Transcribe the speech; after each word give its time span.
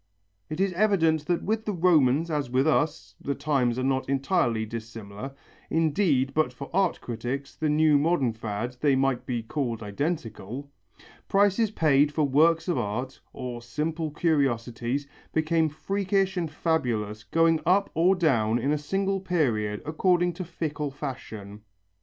It 0.49 0.59
is 0.59 0.73
evident 0.73 1.27
that 1.27 1.43
with 1.43 1.65
the 1.65 1.73
Romans 1.73 2.31
as 2.31 2.49
with 2.49 2.65
us 2.65 3.13
the 3.21 3.35
times 3.35 3.77
are 3.77 3.83
not 3.83 4.09
entirely 4.09 4.65
dissimilar; 4.65 5.35
indeed 5.69 6.33
but 6.33 6.51
for 6.51 6.71
art 6.73 6.99
critics, 7.01 7.55
the 7.55 7.69
new 7.69 7.99
modern 7.99 8.33
fad, 8.33 8.75
they 8.81 8.95
might 8.95 9.27
be 9.27 9.43
called 9.43 9.83
identical 9.83 10.71
prices 11.29 11.69
paid 11.69 12.11
for 12.11 12.23
works 12.23 12.67
of 12.67 12.79
art, 12.79 13.21
or 13.31 13.61
simple 13.61 14.09
curiosities, 14.09 15.05
became 15.33 15.69
freakish 15.69 16.35
and 16.35 16.49
fabulous, 16.49 17.23
going 17.23 17.61
up 17.63 17.91
or 17.93 18.15
down 18.15 18.57
in 18.57 18.71
a 18.71 18.79
single 18.79 19.19
period 19.19 19.83
according 19.85 20.33
to 20.33 20.43
fickle 20.43 20.89
fashion. 20.89 21.61